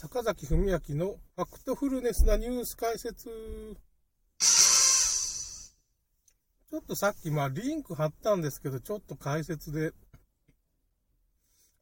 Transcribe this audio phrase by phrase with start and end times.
[0.00, 3.28] 坂崎文明のファクトフルネスなニュース解説。
[6.70, 9.90] ちょっとさっき、まあ、リンク貼ったんですけど、ちょっと解説で、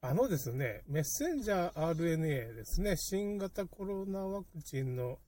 [0.01, 5.19] あのですね、メッセンジャー RNA ですね、新型コロナワクチンの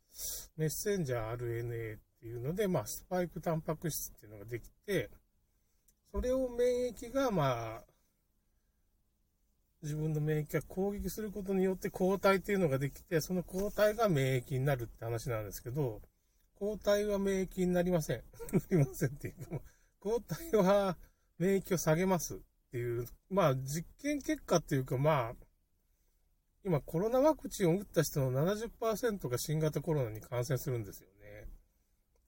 [0.57, 5.11] メッセンジャー RNA っていうので、まあ、スパイクタンパク質っていうのができて、
[6.11, 7.83] それを免疫が、まあ、
[9.83, 16.01] 自分の免疫が攻撃することによって抗体っていうのができて、その抗体が免疫になるって話なんですけど、
[16.59, 18.23] 抗体は免疫になりません。
[18.53, 19.63] なりませんっていうか、
[20.01, 20.97] 抗体は
[21.39, 22.39] 免疫を下げますっ
[22.73, 25.35] ていう、まあ実験結果っていうかまあ、
[26.65, 31.09] 今コロナワクチンを打った人の70%が新型コロナに感染するんですよ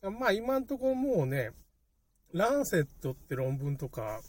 [0.03, 0.11] ね。
[0.19, 1.51] まあ今んところもうね、
[2.33, 4.23] ランセットって論文とか、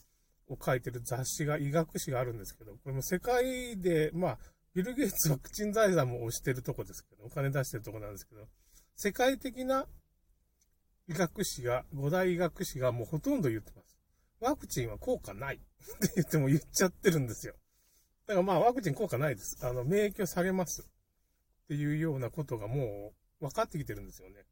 [0.53, 4.37] を書いてる雑誌が、医学誌があるんですけど、これも世界で、まあ、
[4.73, 8.47] ビル・ゲイツワクチン財産も推してるとこですけど、お金出してるとこなんですけど、
[8.95, 9.85] 世界的な
[11.07, 13.97] 医学誌が、五大医学誌がもうほとんど言ってます。
[14.39, 17.53] ワクチンは効果ないって言っても言っちゃってるんですよ。
[18.27, 19.57] だからまあワクチン効果ないです。
[19.61, 24.45] あの、免疫を下げますっていうようなことがもう分かってきてるんですよね。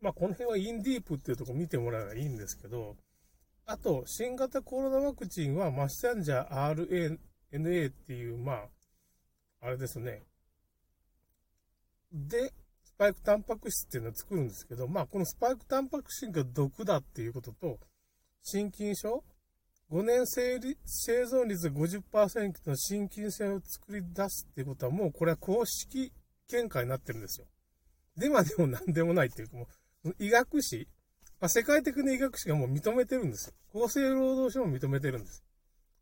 [0.00, 2.96] まあこの辺はインディープっていうとこ見てもらえばいいんですけど、
[3.70, 7.16] あと、新型コロナワクチンはマッサンジャー
[7.52, 8.68] RNA っていう、まあ、
[9.60, 10.24] あれですね。
[12.12, 17.78] で、スパイクタンパク質っていうのを作るんですけど、まあ、このスパイクタンパク質が毒だっていうことと、
[18.42, 19.22] 心筋症
[19.92, 26.12] ?5 年生存率50%の心筋性を作り出すっていうことは、もうこれは公式
[26.48, 27.46] 見解になってるんですよ。
[28.16, 29.68] ではでも何でもないっていうか、も
[30.06, 30.88] う、医学誌
[31.40, 33.84] まあ、世界的な医学誌がもう認めてるんですよ。
[33.84, 35.42] 厚生労働省も認めてるんです。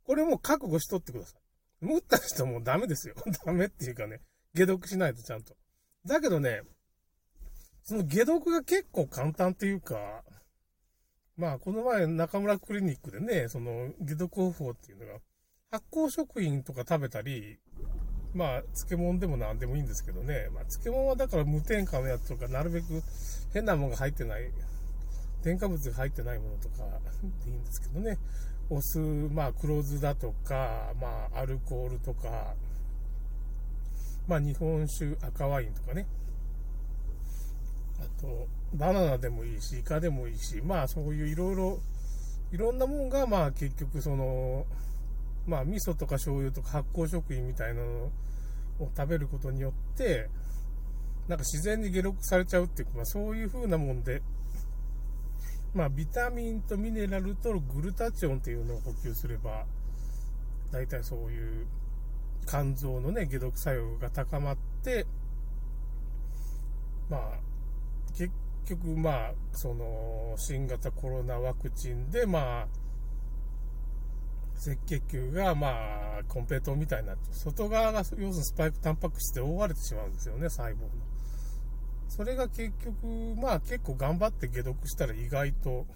[0.05, 1.87] これも覚悟しとってください。
[1.87, 3.15] 打った人もダメですよ。
[3.47, 4.21] ダメっていうかね、
[4.57, 5.55] 解毒しないとちゃんと。
[6.05, 6.63] だけどね、
[7.85, 10.25] その解毒が結構簡単っていうか、
[11.37, 15.21] まあ、この前中村クリニックでね、その解毒方法っていうのが、
[15.71, 17.61] 発酵食品とか食べたり、
[18.35, 22.87] まあ、漬物でも何でもいいんですけどね、まあ、漬物はだから無添加のやつとか、なるべく
[23.53, 24.51] 変なものが入ってない
[25.43, 26.85] 添加物が入ってないものとか
[27.45, 28.19] でいいんですけどね。
[28.71, 32.55] お酢、まあ黒酢だとか、まあアルコールとか、
[34.27, 36.07] まあ日本酒、赤ワインとかね。
[38.01, 41.79] あと、バナナでもいいし、イカでもいいし、まあそういういろいろ、
[42.53, 44.67] いろんなもんが、まあ結局その、
[45.47, 48.11] まあ味噌とか醤油とか発酵食品みたいなのを
[48.95, 50.29] 食べることによって、
[51.27, 54.23] なんか自然に解毒されちゃうっていうか、まあそういう風なもんで、
[55.75, 59.67] まあ、ビタミンとミネラルとグルタチオンっていうのを補給すれば、
[60.73, 61.67] 大体そういう
[62.47, 65.07] 肝臓のね、解毒作用が高まって、
[67.11, 67.21] まあ、
[68.15, 68.31] 結
[68.67, 72.69] 局、まあ、その、新型コロナワクチンで、まあ、
[74.61, 80.89] 赤血球が、まあ、コンペイトみたいになって、外側が、要するにスパイクタンパク質で覆われてしまうんですよね、細胞の。
[82.09, 83.07] それが結局、
[83.41, 85.87] まあ結構頑張って解毒したら意外と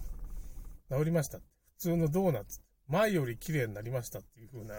[0.91, 1.39] 治りました。
[1.39, 1.45] 普
[1.79, 2.61] 通のドーナツ。
[2.89, 4.75] 前より綺麗になりましたっていう風な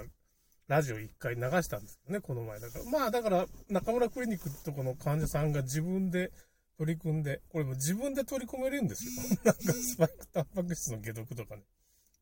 [0.67, 2.59] ラジオ一回流したんですよね、この前。
[2.59, 6.31] だから、まあだから中村クリニックってとこの患者さんが自分で
[6.77, 9.11] 取り組んで、これも自分で取り込めるんですよ。
[9.43, 11.63] なんかスパイクタンパク質の解毒とかね。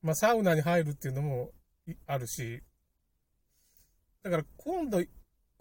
[0.02, 1.52] まあサウナに入るっていうのも
[2.08, 2.64] あるし、
[4.24, 5.04] だから今度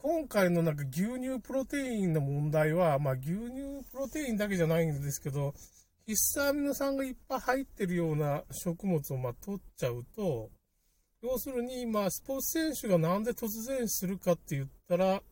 [0.03, 5.53] 今回のなんか牛乳プロテインの問題は、まあ牛乳プロテインだけじゃないんですけど、
[6.06, 10.49] 必須アミノ酸がいっぱい入ってるような食物をまあ取っちゃうと、
[11.22, 15.22] 要するに、まあスポーツ選手がなんで突然するかって言ったら、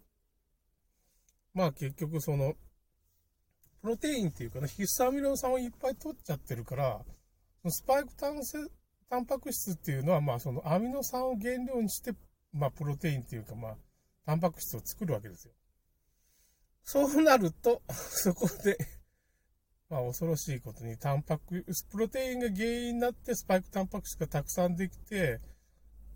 [1.54, 2.52] まあ結局その、
[3.80, 7.00] プロテインっていうかね、必須アミノ酸をいっぱい取っちゃってるから、
[7.68, 8.40] スパイクタン
[9.08, 12.12] タンパク質っていうのは、まあそのアミノ酸を原料にして、
[12.52, 13.76] まあプロテインっていうか、まあ
[14.28, 15.54] タンパク質を作るわけですよ。
[16.82, 18.76] そうなると、 そこで
[19.88, 25.40] まあ恐ろしいことに、タンパク、プロテインが原因になってスパイクタンパク質がたくさんできて、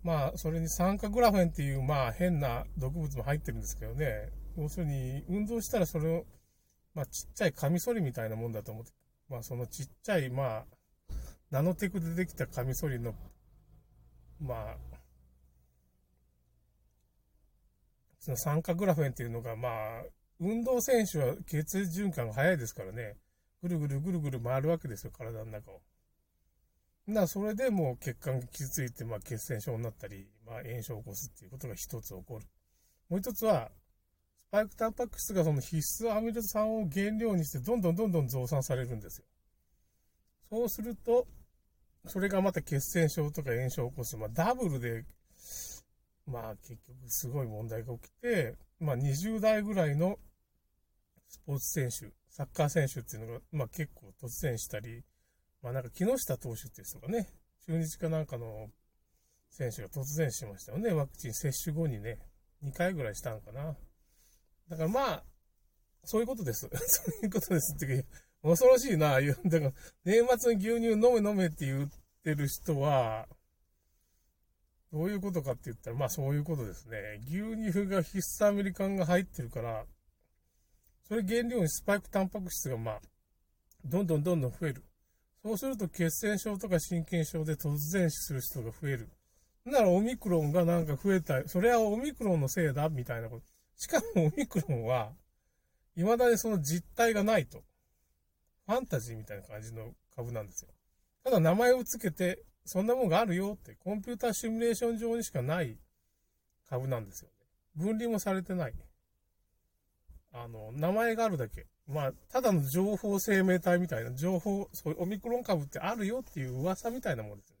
[0.03, 6.27] まあそれに酸化グラフェンっていうまあ変な毒物も入ってるんですけどね、要するに運動したらそれを、
[6.93, 8.91] まあちっちゃいカミソリみたいなもんだと思って、
[9.27, 10.65] まあそのちっちゃいまあ、
[11.49, 13.15] ナノテクでできたカミソリの、
[14.39, 14.77] まあ、
[18.23, 20.03] その酸化グラフェンっていうのが、まあ、
[20.39, 23.17] 運動選手は血液循環が早いですからね、
[23.61, 25.81] ぐるぐるぐるぐる回るわけですよ、体の中を。
[27.05, 32.45] な、それでもう血管が傷ついて、まあ、血栓症になったり、まあ、炎症を起こすっていうことが一つ起こる。
[33.09, 33.69] もう一つは、
[34.37, 39.25] スパイクタンパク質がその必須アミロ酸を原料にしてどんどんどんどん増産されるんですよ。
[40.49, 41.27] そうすると、
[42.07, 45.03] それがまた血栓症とか炎症を起こす、まあ、ダブルで、
[46.25, 50.17] まあ結局すごい問題が起きて、まあ20代ぐらいの
[51.27, 55.03] スポーツ選手、サッカー選手っていうのが、まあ結構突然したり、
[55.61, 57.27] まあなんか木下投手っていう人がね、
[57.65, 58.69] 中日かなんかの
[59.49, 60.91] 選手が突然しましたよね。
[60.91, 62.19] ワクチン接種後にね、
[62.63, 63.75] 2回ぐらいしたんかな。
[64.69, 65.23] だからまあ、
[66.03, 66.67] そういうことです。
[66.71, 68.05] そういうことですっていう
[68.41, 69.21] 恐ろしいな。
[69.21, 69.73] 言うだから、
[70.03, 71.89] 年末に牛乳飲め飲めって言っ
[72.23, 73.27] てる人は、
[74.93, 77.19] どういうことかって言ったら、まあそういうことですね。
[77.25, 79.85] 牛乳が必須アメリカンが入ってるから、
[81.07, 83.01] それ原料にスパイクタンパク質がまあ、
[83.83, 84.83] どんどんどんどん増える。
[85.41, 89.09] そうすると血栓症とか心筋症で突然死する人が増える。
[89.65, 93.45] ならオミクロンがなんか増えた、それはオミクロンのせいだ、みたいなこと。
[93.75, 95.11] しかもオミクロンは、
[95.95, 97.63] 未だにその実態がないと。
[98.67, 100.69] ファンタジーみたいな感じの株なんですよ。
[101.23, 105.77] ただ名前を付けて、そんなもんがあるよって、コンピューターシミュレーション上にしかない
[106.69, 107.35] 株なんですよね。
[107.75, 108.73] 分離もされてない。
[110.31, 111.67] あの、名前があるだけ。
[111.87, 117.57] まあ、ただの情報生命体みたいな、情報、そういうオミクロン株ってあるよっていう噂みたいなもんですね。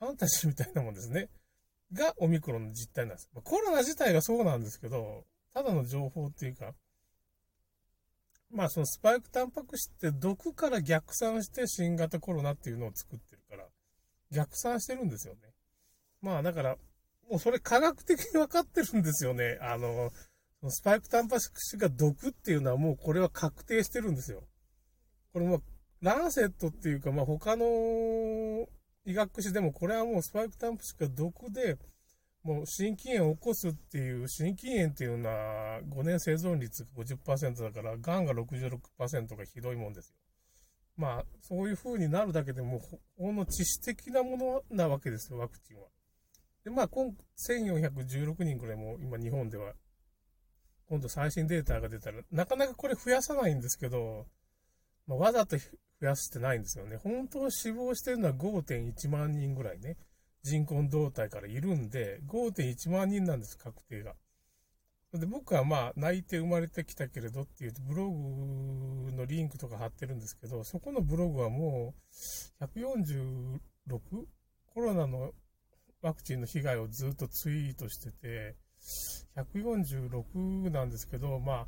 [0.00, 1.28] ファンタジーみたいなもんですね。
[1.92, 3.30] が、オミクロンの実態なんです。
[3.34, 6.74] ま、コロナ自体がそうなんですけど、ただの情報っていうか、
[8.50, 13.41] まあそのスパイクタンパク質って毒から逆算して新型コロナっていうのを作ってる、
[14.32, 15.40] 逆算してるんですよね。
[16.20, 16.76] まあだから、
[17.30, 19.58] もうそれ科学的に分かってるんですよね。
[19.60, 20.10] あの、
[20.68, 24.42] スパイクタンパク質が毒っていうのはもうこれは確定してるんですよ。
[25.32, 25.62] これも
[26.00, 27.64] ランセットっていうか、まあ他の
[29.04, 31.76] 医学誌でもこれはもうスパイクタンパク質が毒で、
[32.44, 40.16] もう心筋炎を起こすっていう、心筋炎っていうのは5年生存率50%だから、癌が66%がひどいもんですよ。
[40.96, 42.80] まあ、そういう風になるだけでも、
[43.18, 45.88] ほんの致死的なものなわけですよ、ワクチンは。
[46.64, 49.74] で、まあ、今、1416人くらいも今日本では、
[50.88, 54.26] 今度最新データが出たら、なかなかこれ増やさないんですけど、
[55.06, 55.64] まあ、わざと増
[56.00, 56.96] やしてないんですよね。
[56.98, 59.96] 本当死亡してるのは5.1万人ぐらいね。
[60.42, 64.14] 人口動態からいるんで、5.1万人なんです、確定が。
[65.18, 71.94] で、僕はまあ、泣いて生まれてきたけれどっていうブログのリンクとか貼ってるんですけど、そこのブログはも
[72.60, 73.58] う、146?
[74.74, 75.32] コロナの
[76.00, 78.56] ワクチンの被害をずっとツイートしてて、
[79.36, 81.66] 146なんですけど、まあ、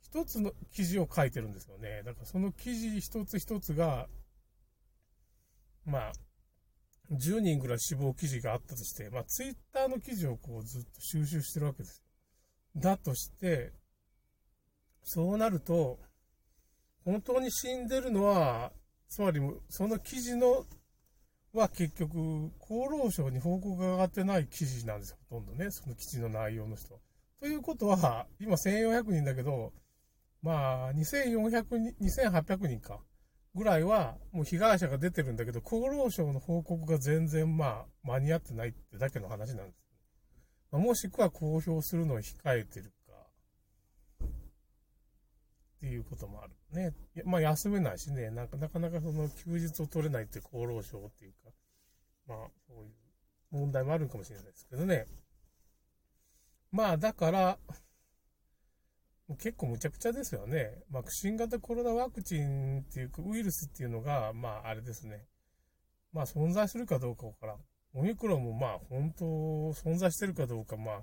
[0.00, 2.02] 一つの記事を書いてるんですよね。
[2.04, 4.06] だからその記事一つ一つが、
[5.86, 6.12] まあ、
[7.10, 12.02] 10人ぐらい死亡記事があったとして、まあ、ツイッターの記事をこうずっと収集してるわけです
[12.76, 13.72] だとして、
[15.02, 15.98] そうなると、
[17.04, 18.72] 本当に死んでるのは、
[19.08, 20.64] つまり、その記事の、
[21.52, 27.00] は結局、厚労省に報告が上がってない記事なんですよ、ほとんどね、その記事の内容の人。
[27.40, 29.72] ということは、今1400人だけど、
[30.42, 33.00] まあ、2400人、2800人か。
[33.54, 39.81] ぐらいは、もう被害者が出てるんだけど、厚労省の報告が全然まあ、間に合ってないってだけの話なんです。
[40.72, 43.12] もしくは公表するのを控えてるか、
[45.76, 46.52] っていうこともある。
[46.72, 46.94] ね。
[47.24, 51.50] まあ、休めないしね、なんかなかなかその休日を取れないって厚労省っていうか、
[52.26, 52.92] まあ、そういう
[53.50, 55.06] 問題もあるかもしれないですけどね。
[56.70, 57.58] まあ、だから、
[59.38, 60.82] 結構むちゃくちゃですよね。
[60.90, 65.26] まあ、新型コロナワクチンっていうか、ウイルスっていうのが、まあ、あれですね。
[66.12, 67.56] まあ、存在するかどうかわからん。
[67.94, 69.24] オミクロンもまあ、本当、
[69.72, 71.02] 存在してるかどうか、まあ、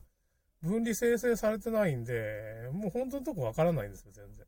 [0.61, 4.45] 分離生成されてないんで、もう本当のとこわからないんですよ、全然。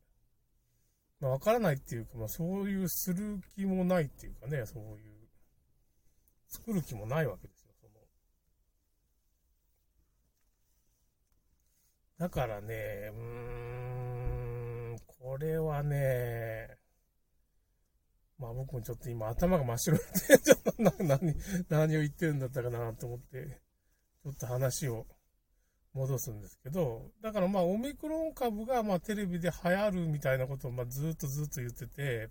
[1.20, 5.28] まあ、わからないっていうか、まあ、そういうする気もないっていうかね、そういう、
[6.48, 7.92] 作る気もないわけですよ、その。
[12.18, 16.81] だからね、うーん、これはね、
[18.42, 20.02] まあ僕もちょっと今頭が真っ白で、
[20.38, 21.34] ちょっと何、
[21.68, 23.60] 何を言ってるんだったかなと思って、
[24.24, 25.06] ちょっと話を
[25.94, 32.30] 戻すんですけど、だからまあオミクロン株がまあテレビで流行るみたいなことをまあずっとずっと言ってて、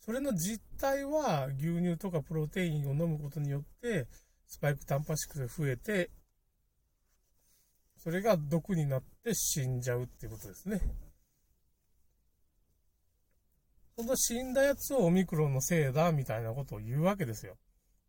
[0.00, 4.08] それの実態は牛乳とかプロテインを飲むことによって、
[4.48, 6.10] スパイクタンパシク質が増えて、
[7.96, 10.80] それが毒になって死んじゃうっていうことですね。
[13.96, 17.56] その死んだやつをオミクロンのせいだみたいなことを言うわけですよ。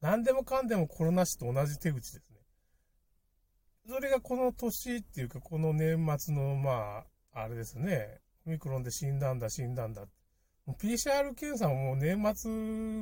[0.02, 2.40] 何でもかんでもコロナ死と同じ手口ですね。
[3.88, 10.06] それがこの年っていうか、この年末の、まあ、あれですね、オミクロンで死んだんだ、死んだんだ。
[10.80, 12.52] PCR 検査ももう年末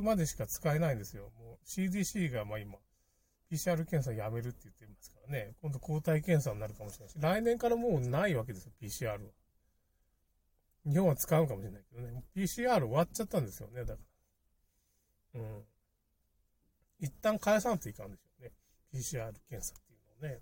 [0.01, 1.31] までしか使えないんですよ。
[1.39, 2.75] もう CDC がまあ今、
[3.49, 5.55] PCR 検査やめるって言ってますからね。
[5.61, 9.17] 今度抗体検査になるかもしれないし、来年からもうないわけですよ、PCR は。
[10.85, 12.23] 日本は使うかもしれないけどね。
[12.35, 13.99] PCR 終わっちゃったんですよね、だか
[15.35, 15.41] ら。
[15.41, 15.63] うん。
[16.99, 18.51] 一旦返さんといかんでしょうね。
[18.93, 20.41] PCR 検査っていうのをね。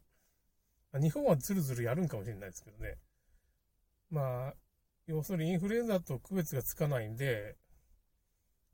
[0.91, 2.97] ま、日本はずるずるやるんかもしれないですけどね。
[4.09, 4.53] まあ、
[5.07, 7.55] 要するにインフルエンザと区別がつかないんで、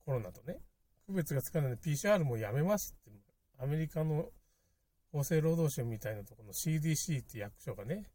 [0.05, 0.59] コロナとね、
[1.05, 3.11] 区別がつかないんで PCR もやめますって、
[3.59, 4.29] アメリカの
[5.13, 8.05] 厚生労働省みたいなところの CDC って役所がね、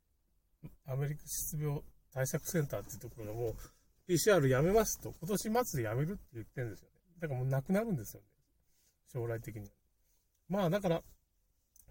[0.87, 3.55] アメリカ失病対策センターっていうところがもう
[4.09, 6.95] PCR やめますと、今年末でやめるって言ってるんですよね。
[7.21, 8.27] だからもうなくなるんですよね。
[9.13, 9.71] 将来的に。
[10.49, 11.03] まあだから、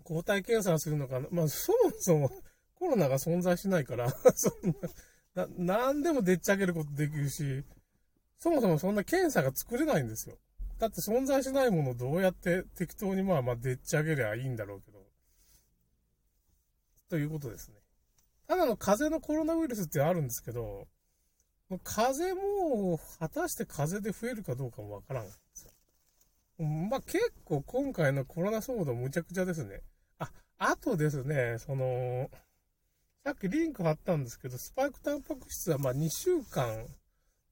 [0.03, 1.27] 抗体検査するのかな。
[1.31, 2.31] まあそもそも
[2.75, 4.75] コロナが存在しないから そん
[5.35, 7.63] な、な、んでもでっち上げることできるし、
[8.37, 10.37] そもそもそんな検査が作れないんですよ。
[10.79, 14.99] だって存在しないものをどうやって適当にまあまあでっち上げりゃいいんだろうけど。
[17.09, 17.80] ということですね。
[18.51, 20.85] ただの風邪のコロナウイルスってあるんですけど、
[21.85, 26.89] 風邪も果たして風邪で増えるかどうかもわからん。
[26.89, 29.79] まあ結構今回のコロナ騒動むちゃくちゃですね。
[30.19, 32.29] あ、あとですね、その、
[33.23, 36.85] さっきリンク貼ったんですけど、スパイクタンパク質はま2週間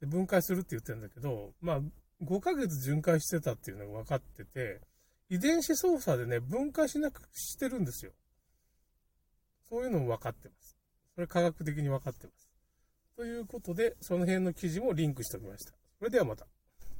[0.01, 1.79] で分解するって言ってるんだけど、まあ
[2.25, 4.81] 5ヶ月巡回してたっていうのが分かってて、
[5.29, 8.11] 遺伝子操作でね、分解しなくしてるんですよ。
[9.69, 10.68] そういうのも分かってます。
[11.19, 12.49] これ科学的に分かってます。
[13.17, 15.73] ということで、その辺の記事もリンクしておきました。
[15.97, 16.47] それではまた。